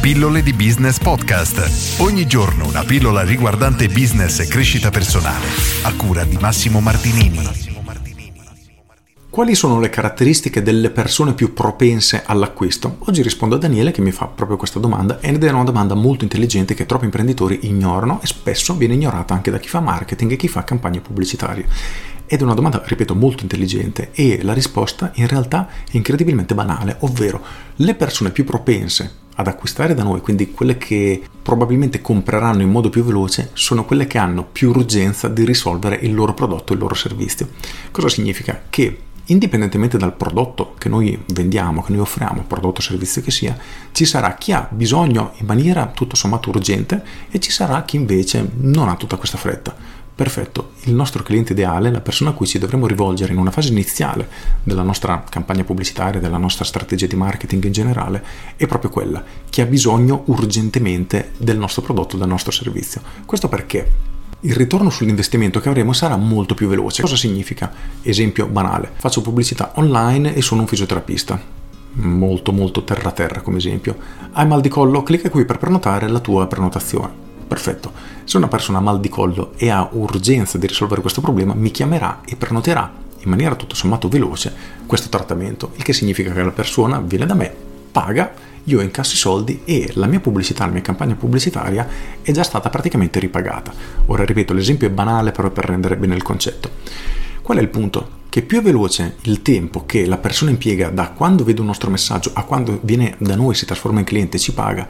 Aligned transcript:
Pillole 0.00 0.42
di 0.42 0.54
Business 0.54 0.98
Podcast. 0.98 2.00
Ogni 2.00 2.26
giorno 2.26 2.66
una 2.66 2.84
pillola 2.84 3.22
riguardante 3.22 3.86
business 3.88 4.38
e 4.38 4.46
crescita 4.46 4.88
personale. 4.88 5.44
A 5.82 5.92
cura 5.94 6.24
di 6.24 6.38
Massimo 6.40 6.80
Martinini. 6.80 7.38
Quali 9.28 9.54
sono 9.54 9.78
le 9.78 9.90
caratteristiche 9.90 10.62
delle 10.62 10.88
persone 10.88 11.34
più 11.34 11.52
propense 11.52 12.22
all'acquisto? 12.24 12.96
Oggi 13.00 13.20
rispondo 13.20 13.56
a 13.56 13.58
Daniele 13.58 13.90
che 13.90 14.00
mi 14.00 14.10
fa 14.10 14.24
proprio 14.24 14.56
questa 14.56 14.78
domanda 14.78 15.20
ed 15.20 15.44
è 15.44 15.50
una 15.50 15.64
domanda 15.64 15.94
molto 15.94 16.24
intelligente 16.24 16.72
che 16.72 16.86
troppi 16.86 17.04
imprenditori 17.04 17.60
ignorano 17.64 18.22
e 18.22 18.26
spesso 18.26 18.74
viene 18.76 18.94
ignorata 18.94 19.34
anche 19.34 19.50
da 19.50 19.58
chi 19.58 19.68
fa 19.68 19.80
marketing 19.80 20.32
e 20.32 20.36
chi 20.36 20.48
fa 20.48 20.64
campagne 20.64 21.00
pubblicitarie. 21.00 21.66
Ed 22.32 22.38
è 22.38 22.44
una 22.44 22.54
domanda, 22.54 22.80
ripeto, 22.84 23.16
molto 23.16 23.42
intelligente 23.42 24.10
e 24.12 24.38
la 24.44 24.52
risposta 24.52 25.10
in 25.16 25.26
realtà 25.26 25.68
è 25.90 25.96
incredibilmente 25.96 26.54
banale, 26.54 26.94
ovvero 27.00 27.42
le 27.74 27.96
persone 27.96 28.30
più 28.30 28.44
propense 28.44 29.14
ad 29.34 29.48
acquistare 29.48 29.94
da 29.94 30.04
noi, 30.04 30.20
quindi 30.20 30.52
quelle 30.52 30.78
che 30.78 31.24
probabilmente 31.42 32.00
compreranno 32.00 32.62
in 32.62 32.70
modo 32.70 32.88
più 32.88 33.02
veloce, 33.02 33.50
sono 33.54 33.84
quelle 33.84 34.06
che 34.06 34.18
hanno 34.18 34.44
più 34.44 34.68
urgenza 34.68 35.26
di 35.26 35.44
risolvere 35.44 35.96
il 35.96 36.14
loro 36.14 36.32
prodotto, 36.32 36.72
il 36.72 36.78
loro 36.78 36.94
servizio. 36.94 37.48
Cosa 37.90 38.08
significa? 38.08 38.62
Che 38.70 38.98
indipendentemente 39.24 39.98
dal 39.98 40.14
prodotto 40.14 40.74
che 40.78 40.88
noi 40.88 41.20
vendiamo, 41.32 41.82
che 41.82 41.90
noi 41.90 42.02
offriamo, 42.02 42.44
prodotto 42.46 42.78
o 42.78 42.84
servizio 42.84 43.22
che 43.22 43.32
sia, 43.32 43.58
ci 43.90 44.04
sarà 44.04 44.34
chi 44.34 44.52
ha 44.52 44.68
bisogno 44.70 45.32
in 45.38 45.46
maniera 45.46 45.86
tutto 45.86 46.14
sommato 46.14 46.50
urgente 46.50 47.02
e 47.28 47.40
ci 47.40 47.50
sarà 47.50 47.82
chi 47.82 47.96
invece 47.96 48.48
non 48.54 48.88
ha 48.88 48.94
tutta 48.94 49.16
questa 49.16 49.36
fretta 49.36 49.98
perfetto, 50.14 50.72
il 50.82 50.94
nostro 50.94 51.22
cliente 51.22 51.52
ideale, 51.52 51.90
la 51.90 52.00
persona 52.00 52.30
a 52.30 52.32
cui 52.32 52.46
ci 52.46 52.58
dovremmo 52.58 52.86
rivolgere 52.86 53.32
in 53.32 53.38
una 53.38 53.50
fase 53.50 53.70
iniziale 53.70 54.28
della 54.62 54.82
nostra 54.82 55.24
campagna 55.28 55.64
pubblicitaria, 55.64 56.20
della 56.20 56.36
nostra 56.36 56.64
strategia 56.64 57.06
di 57.06 57.16
marketing 57.16 57.64
in 57.64 57.72
generale, 57.72 58.24
è 58.56 58.66
proprio 58.66 58.90
quella 58.90 59.22
che 59.48 59.62
ha 59.62 59.66
bisogno 59.66 60.22
urgentemente 60.26 61.32
del 61.36 61.58
nostro 61.58 61.82
prodotto, 61.82 62.16
del 62.16 62.28
nostro 62.28 62.50
servizio. 62.52 63.00
Questo 63.24 63.48
perché 63.48 64.08
il 64.40 64.54
ritorno 64.54 64.88
sull'investimento 64.88 65.60
che 65.60 65.68
avremo 65.68 65.92
sarà 65.92 66.16
molto 66.16 66.54
più 66.54 66.68
veloce. 66.68 67.02
Cosa 67.02 67.16
significa? 67.16 67.72
Esempio 68.02 68.46
banale, 68.46 68.90
faccio 68.96 69.20
pubblicità 69.20 69.72
online 69.74 70.34
e 70.34 70.40
sono 70.40 70.62
un 70.62 70.66
fisioterapista. 70.66 71.58
Molto 71.92 72.52
molto 72.52 72.84
terra 72.84 73.10
terra 73.10 73.40
come 73.40 73.58
esempio. 73.58 73.96
Hai 74.32 74.46
mal 74.46 74.60
di 74.60 74.68
collo? 74.68 75.02
Clicca 75.02 75.28
qui 75.28 75.44
per 75.44 75.58
prenotare 75.58 76.08
la 76.08 76.20
tua 76.20 76.46
prenotazione 76.46 77.28
Perfetto. 77.50 77.90
Se 78.22 78.36
una 78.36 78.46
persona 78.46 78.78
ha 78.78 78.80
mal 78.80 79.00
di 79.00 79.08
collo 79.08 79.54
e 79.56 79.70
ha 79.70 79.88
urgenza 79.90 80.56
di 80.56 80.68
risolvere 80.68 81.00
questo 81.00 81.20
problema, 81.20 81.52
mi 81.52 81.72
chiamerà 81.72 82.20
e 82.24 82.36
prenoterà 82.36 82.92
in 83.18 83.28
maniera 83.28 83.56
tutto 83.56 83.74
sommato 83.74 84.06
veloce 84.08 84.54
questo 84.86 85.08
trattamento, 85.08 85.72
il 85.74 85.82
che 85.82 85.92
significa 85.92 86.30
che 86.30 86.44
la 86.44 86.52
persona 86.52 87.00
viene 87.00 87.26
da 87.26 87.34
me, 87.34 87.52
paga, 87.90 88.32
io 88.62 88.80
incasso 88.80 89.14
i 89.14 89.18
soldi 89.18 89.62
e 89.64 89.90
la 89.94 90.06
mia 90.06 90.20
pubblicità, 90.20 90.64
la 90.64 90.70
mia 90.70 90.80
campagna 90.80 91.16
pubblicitaria 91.16 91.88
è 92.22 92.30
già 92.30 92.44
stata 92.44 92.70
praticamente 92.70 93.18
ripagata. 93.18 93.72
Ora 94.06 94.24
ripeto, 94.24 94.54
l'esempio 94.54 94.86
è 94.86 94.92
banale 94.92 95.32
però 95.32 95.50
per 95.50 95.64
rendere 95.64 95.96
bene 95.96 96.14
il 96.14 96.22
concetto. 96.22 96.70
Qual 97.42 97.58
è 97.58 97.60
il 97.60 97.68
punto? 97.68 98.18
Che 98.28 98.42
più 98.42 98.60
è 98.60 98.62
veloce 98.62 99.16
il 99.22 99.42
tempo 99.42 99.86
che 99.86 100.06
la 100.06 100.18
persona 100.18 100.52
impiega 100.52 100.90
da 100.90 101.08
quando 101.08 101.42
vede 101.42 101.60
un 101.60 101.66
nostro 101.66 101.90
messaggio 101.90 102.30
a 102.32 102.44
quando 102.44 102.78
viene 102.82 103.16
da 103.18 103.34
noi, 103.34 103.56
si 103.56 103.66
trasforma 103.66 103.98
in 103.98 104.04
cliente 104.04 104.36
e 104.36 104.40
ci 104.40 104.52
paga, 104.52 104.86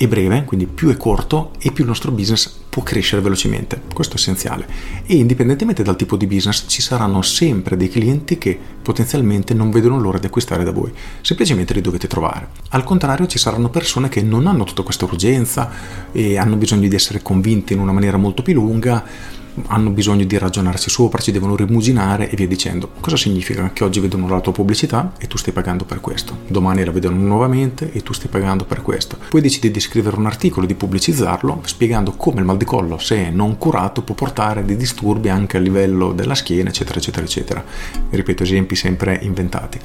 è 0.00 0.08
breve, 0.08 0.44
quindi 0.44 0.64
più 0.64 0.88
è 0.88 0.96
corto 0.96 1.50
e 1.58 1.72
più 1.72 1.82
il 1.82 1.90
nostro 1.90 2.10
business 2.10 2.50
può 2.70 2.82
crescere 2.82 3.20
velocemente. 3.20 3.82
Questo 3.92 4.14
è 4.14 4.18
essenziale. 4.18 4.66
E 5.04 5.16
indipendentemente 5.16 5.82
dal 5.82 5.96
tipo 5.96 6.16
di 6.16 6.26
business 6.26 6.64
ci 6.68 6.80
saranno 6.80 7.20
sempre 7.20 7.76
dei 7.76 7.90
clienti 7.90 8.38
che 8.38 8.58
potenzialmente 8.80 9.52
non 9.52 9.70
vedono 9.70 10.00
l'ora 10.00 10.18
di 10.18 10.24
acquistare 10.24 10.64
da 10.64 10.72
voi. 10.72 10.90
Semplicemente 11.20 11.74
li 11.74 11.82
dovete 11.82 12.06
trovare. 12.06 12.48
Al 12.70 12.82
contrario 12.82 13.26
ci 13.26 13.36
saranno 13.36 13.68
persone 13.68 14.08
che 14.08 14.22
non 14.22 14.46
hanno 14.46 14.64
tutta 14.64 14.82
questa 14.82 15.04
urgenza 15.04 15.70
e 16.12 16.38
hanno 16.38 16.56
bisogno 16.56 16.88
di 16.88 16.94
essere 16.94 17.20
convinte 17.20 17.74
in 17.74 17.80
una 17.80 17.92
maniera 17.92 18.16
molto 18.16 18.40
più 18.40 18.54
lunga 18.54 19.04
hanno 19.66 19.90
bisogno 19.90 20.24
di 20.24 20.38
ragionarci 20.38 20.90
sopra, 20.90 21.20
ci 21.20 21.32
devono 21.32 21.56
rimuginare 21.56 22.30
e 22.30 22.36
via 22.36 22.46
dicendo. 22.46 22.90
Cosa 23.00 23.16
significa? 23.16 23.70
Che 23.72 23.84
oggi 23.84 24.00
vedono 24.00 24.28
la 24.28 24.40
tua 24.40 24.52
pubblicità 24.52 25.12
e 25.18 25.26
tu 25.26 25.36
stai 25.36 25.52
pagando 25.52 25.84
per 25.84 26.00
questo, 26.00 26.38
domani 26.46 26.84
la 26.84 26.90
vedono 26.90 27.16
nuovamente 27.16 27.92
e 27.92 28.02
tu 28.02 28.12
stai 28.12 28.28
pagando 28.28 28.64
per 28.64 28.82
questo. 28.82 29.18
Poi 29.28 29.40
decidi 29.40 29.70
di 29.70 29.80
scrivere 29.80 30.16
un 30.16 30.26
articolo, 30.26 30.66
di 30.66 30.74
pubblicizzarlo, 30.74 31.62
spiegando 31.64 32.12
come 32.12 32.40
il 32.40 32.46
mal 32.46 32.56
di 32.56 32.64
collo, 32.64 32.98
se 32.98 33.30
non 33.30 33.58
curato, 33.58 34.02
può 34.02 34.14
portare 34.14 34.64
dei 34.64 34.76
disturbi 34.76 35.28
anche 35.28 35.56
a 35.56 35.60
livello 35.60 36.12
della 36.12 36.34
schiena, 36.34 36.70
eccetera, 36.70 36.98
eccetera, 36.98 37.24
eccetera. 37.24 37.64
Ripeto, 38.10 38.42
esempi 38.42 38.76
sempre 38.76 39.18
inventati. 39.22 39.78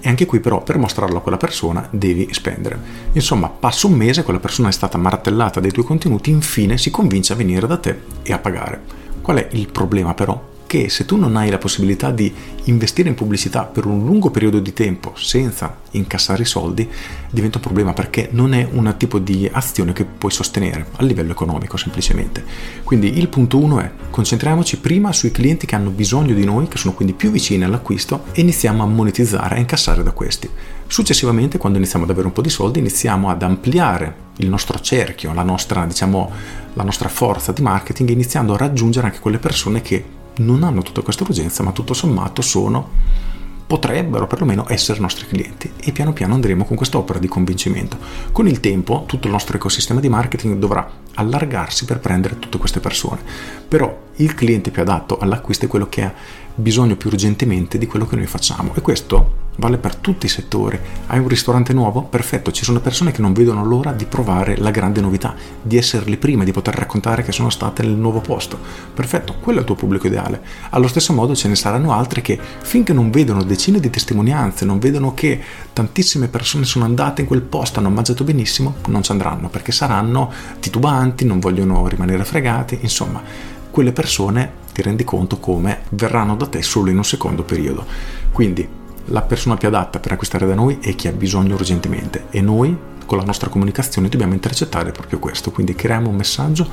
E 0.00 0.08
anche 0.10 0.26
qui 0.26 0.40
però 0.40 0.62
per 0.62 0.76
mostrarlo 0.76 1.16
a 1.16 1.20
quella 1.22 1.38
persona 1.38 1.88
devi 1.90 2.28
spendere. 2.32 2.78
Insomma, 3.12 3.48
passa 3.48 3.86
un 3.86 3.94
mese, 3.94 4.22
quella 4.22 4.38
persona 4.38 4.68
è 4.68 4.72
stata 4.72 4.98
martellata 4.98 5.60
dai 5.60 5.72
tuoi 5.72 5.86
contenuti, 5.86 6.28
infine 6.28 6.76
si 6.76 6.90
convince 6.90 7.32
a 7.32 7.36
venire 7.36 7.66
da 7.66 7.78
te 7.78 8.00
e 8.22 8.32
a 8.32 8.38
pagare. 8.38 9.03
Qual 9.24 9.38
è 9.38 9.48
il 9.52 9.68
problema 9.68 10.12
però? 10.12 10.52
Che 10.66 10.90
se 10.90 11.06
tu 11.06 11.16
non 11.16 11.36
hai 11.36 11.48
la 11.48 11.56
possibilità 11.56 12.10
di 12.10 12.30
investire 12.64 13.08
in 13.08 13.14
pubblicità 13.14 13.62
per 13.62 13.86
un 13.86 14.04
lungo 14.04 14.30
periodo 14.30 14.60
di 14.60 14.74
tempo 14.74 15.14
senza 15.16 15.78
incassare 15.92 16.44
soldi, 16.44 16.86
diventa 17.30 17.56
un 17.56 17.62
problema 17.62 17.94
perché 17.94 18.28
non 18.32 18.52
è 18.52 18.68
un 18.70 18.94
tipo 18.98 19.18
di 19.18 19.48
azione 19.50 19.94
che 19.94 20.04
puoi 20.04 20.30
sostenere 20.30 20.88
a 20.96 21.04
livello 21.04 21.32
economico 21.32 21.78
semplicemente. 21.78 22.44
Quindi 22.84 23.16
il 23.18 23.28
punto 23.28 23.56
uno 23.56 23.80
è 23.80 23.90
concentriamoci 24.10 24.76
prima 24.76 25.10
sui 25.14 25.30
clienti 25.30 25.64
che 25.64 25.74
hanno 25.74 25.88
bisogno 25.88 26.34
di 26.34 26.44
noi, 26.44 26.68
che 26.68 26.76
sono 26.76 26.92
quindi 26.92 27.14
più 27.14 27.30
vicini 27.30 27.64
all'acquisto 27.64 28.24
e 28.32 28.42
iniziamo 28.42 28.82
a 28.82 28.86
monetizzare, 28.86 29.54
a 29.54 29.58
incassare 29.58 30.02
da 30.02 30.10
questi. 30.10 30.50
Successivamente, 30.86 31.58
quando 31.58 31.78
iniziamo 31.78 32.04
ad 32.04 32.10
avere 32.10 32.26
un 32.26 32.32
po' 32.32 32.42
di 32.42 32.50
soldi, 32.50 32.78
iniziamo 32.78 33.30
ad 33.30 33.42
ampliare 33.42 34.22
il 34.36 34.48
nostro 34.48 34.78
cerchio, 34.80 35.32
la 35.32 35.42
nostra, 35.42 35.86
diciamo, 35.86 36.30
la 36.74 36.82
nostra 36.82 37.08
forza 37.08 37.52
di 37.52 37.62
marketing, 37.62 38.10
iniziando 38.10 38.54
a 38.54 38.56
raggiungere 38.56 39.06
anche 39.06 39.20
quelle 39.20 39.38
persone 39.38 39.82
che 39.82 40.04
non 40.36 40.62
hanno 40.62 40.82
tutta 40.82 41.02
questa 41.02 41.24
urgenza, 41.24 41.62
ma 41.62 41.72
tutto 41.72 41.94
sommato 41.94 42.42
sono 42.42 43.32
potrebbero 43.66 44.26
perlomeno 44.26 44.66
essere 44.68 45.00
nostri 45.00 45.26
clienti. 45.26 45.72
E 45.82 45.92
piano 45.92 46.12
piano 46.12 46.34
andremo 46.34 46.64
con 46.64 46.76
quest'opera 46.76 47.18
di 47.18 47.28
convincimento. 47.28 47.96
Con 48.30 48.46
il 48.46 48.60
tempo 48.60 49.04
tutto 49.06 49.26
il 49.26 49.32
nostro 49.32 49.56
ecosistema 49.56 50.00
di 50.00 50.08
marketing 50.08 50.58
dovrà 50.58 50.88
allargarsi 51.14 51.84
per 51.84 51.98
prendere 51.98 52.38
tutte 52.38 52.58
queste 52.58 52.80
persone, 52.80 53.20
però 53.66 53.96
il 54.16 54.34
cliente 54.34 54.70
più 54.70 54.82
adatto 54.82 55.18
all'acquisto 55.18 55.64
è 55.64 55.68
quello 55.68 55.88
che 55.88 56.02
ha 56.02 56.12
bisogno 56.54 56.96
più 56.96 57.08
urgentemente 57.08 57.78
di 57.78 57.86
quello 57.86 58.06
che 58.06 58.16
noi 58.16 58.26
facciamo. 58.26 58.74
E 58.74 58.80
questo 58.80 59.42
vale 59.56 59.78
per 59.78 59.96
tutti 59.96 60.26
i 60.26 60.28
settori. 60.28 60.78
Hai 61.06 61.18
un 61.18 61.28
ristorante 61.28 61.72
nuovo? 61.72 62.02
Perfetto, 62.02 62.50
ci 62.50 62.64
sono 62.64 62.80
persone 62.80 63.12
che 63.12 63.20
non 63.20 63.32
vedono 63.32 63.64
l'ora 63.64 63.92
di 63.92 64.04
provare 64.04 64.56
la 64.56 64.70
grande 64.70 65.00
novità, 65.00 65.34
di 65.62 65.76
essere 65.76 66.06
le 66.06 66.16
prime, 66.16 66.44
di 66.44 66.52
poter 66.52 66.74
raccontare 66.74 67.22
che 67.22 67.32
sono 67.32 67.50
state 67.50 67.82
nel 67.82 67.92
nuovo 67.92 68.20
posto. 68.20 68.58
Perfetto, 68.92 69.36
quello 69.40 69.58
è 69.58 69.60
il 69.60 69.66
tuo 69.66 69.76
pubblico 69.76 70.06
ideale. 70.06 70.42
Allo 70.70 70.88
stesso 70.88 71.12
modo 71.12 71.34
ce 71.34 71.48
ne 71.48 71.56
saranno 71.56 71.92
altri 71.92 72.22
che 72.22 72.38
finché 72.62 72.92
non 72.92 73.10
vedono 73.10 73.42
decine 73.42 73.80
di 73.80 73.90
testimonianze, 73.90 74.64
non 74.64 74.78
vedono 74.78 75.14
che 75.14 75.40
tantissime 75.72 76.28
persone 76.28 76.64
sono 76.64 76.84
andate 76.84 77.22
in 77.22 77.26
quel 77.26 77.42
posto, 77.42 77.78
hanno 77.78 77.90
mangiato 77.90 78.24
benissimo, 78.24 78.76
non 78.86 79.02
ci 79.02 79.12
andranno 79.12 79.48
perché 79.48 79.72
saranno 79.72 80.32
titubanti, 80.60 81.24
non 81.24 81.38
vogliono 81.38 81.86
rimanere 81.86 82.24
fregati, 82.24 82.78
insomma, 82.80 83.22
quelle 83.70 83.92
persone 83.92 84.62
ti 84.72 84.82
rendi 84.82 85.04
conto 85.04 85.38
come 85.38 85.82
verranno 85.90 86.34
da 86.36 86.46
te 86.46 86.62
solo 86.62 86.90
in 86.90 86.96
un 86.96 87.04
secondo 87.04 87.44
periodo. 87.44 87.84
Quindi 88.32 88.82
la 89.06 89.22
persona 89.22 89.56
più 89.56 89.68
adatta 89.68 89.98
per 89.98 90.12
acquistare 90.12 90.46
da 90.46 90.54
noi 90.54 90.78
è 90.80 90.94
chi 90.94 91.08
ha 91.08 91.12
bisogno 91.12 91.54
urgentemente 91.54 92.26
e 92.30 92.40
noi 92.40 92.76
con 93.06 93.18
la 93.18 93.24
nostra 93.24 93.50
comunicazione 93.50 94.08
dobbiamo 94.08 94.32
intercettare 94.32 94.90
proprio 94.90 95.18
questo, 95.18 95.50
quindi 95.50 95.74
creiamo 95.74 96.08
un 96.08 96.16
messaggio 96.16 96.66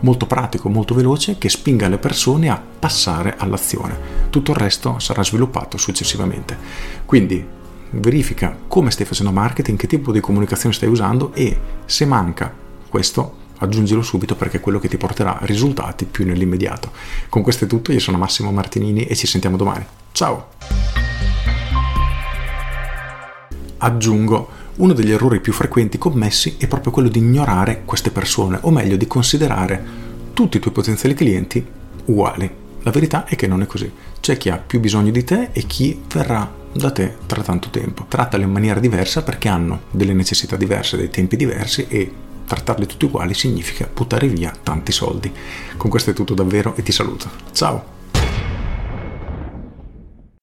molto 0.00 0.26
pratico, 0.26 0.68
molto 0.68 0.94
veloce 0.94 1.38
che 1.38 1.48
spinga 1.48 1.88
le 1.88 1.98
persone 1.98 2.50
a 2.50 2.62
passare 2.78 3.36
all'azione. 3.38 4.26
Tutto 4.30 4.50
il 4.50 4.58
resto 4.58 4.98
sarà 4.98 5.24
sviluppato 5.24 5.78
successivamente. 5.78 6.56
Quindi 7.04 7.56
verifica 7.92 8.56
come 8.68 8.90
stai 8.90 9.06
facendo 9.06 9.32
marketing, 9.32 9.78
che 9.78 9.86
tipo 9.86 10.12
di 10.12 10.20
comunicazione 10.20 10.74
stai 10.74 10.90
usando 10.90 11.32
e 11.32 11.58
se 11.86 12.04
manca 12.04 12.52
questo 12.88 13.46
aggiungilo 13.58 14.02
subito 14.02 14.36
perché 14.36 14.58
è 14.58 14.60
quello 14.60 14.78
che 14.78 14.88
ti 14.88 14.96
porterà 14.96 15.38
risultati 15.42 16.04
più 16.04 16.26
nell'immediato. 16.26 16.92
Con 17.28 17.42
questo 17.42 17.64
è 17.64 17.66
tutto, 17.66 17.92
io 17.92 18.00
sono 18.00 18.18
Massimo 18.18 18.52
Martinini 18.52 19.04
e 19.04 19.16
ci 19.16 19.26
sentiamo 19.26 19.56
domani. 19.56 19.84
Ciao! 20.12 20.77
Aggiungo, 23.78 24.48
uno 24.76 24.92
degli 24.92 25.12
errori 25.12 25.40
più 25.40 25.52
frequenti 25.52 25.98
commessi 25.98 26.56
è 26.58 26.66
proprio 26.66 26.92
quello 26.92 27.08
di 27.08 27.18
ignorare 27.18 27.82
queste 27.84 28.10
persone, 28.10 28.58
o 28.62 28.70
meglio 28.70 28.96
di 28.96 29.06
considerare 29.06 30.06
tutti 30.32 30.56
i 30.56 30.60
tuoi 30.60 30.74
potenziali 30.74 31.14
clienti 31.14 31.64
uguali. 32.06 32.50
La 32.82 32.90
verità 32.90 33.24
è 33.24 33.36
che 33.36 33.46
non 33.46 33.62
è 33.62 33.66
così. 33.66 33.90
C'è 34.20 34.36
chi 34.36 34.50
ha 34.50 34.56
più 34.56 34.80
bisogno 34.80 35.10
di 35.10 35.24
te 35.24 35.50
e 35.52 35.62
chi 35.62 36.00
verrà 36.12 36.50
da 36.72 36.90
te 36.90 37.16
tra 37.26 37.42
tanto 37.42 37.70
tempo. 37.70 38.06
Trattali 38.08 38.44
in 38.44 38.52
maniera 38.52 38.80
diversa 38.80 39.22
perché 39.22 39.48
hanno 39.48 39.82
delle 39.90 40.12
necessità 40.12 40.56
diverse, 40.56 40.96
dei 40.96 41.10
tempi 41.10 41.36
diversi 41.36 41.86
e 41.88 42.10
trattarli 42.46 42.86
tutti 42.86 43.04
uguali 43.04 43.34
significa 43.34 43.88
buttare 43.92 44.28
via 44.28 44.52
tanti 44.62 44.92
soldi. 44.92 45.30
Con 45.76 45.90
questo 45.90 46.10
è 46.10 46.14
tutto 46.14 46.34
davvero 46.34 46.74
e 46.76 46.82
ti 46.82 46.92
saluto. 46.92 47.28
Ciao! 47.52 47.97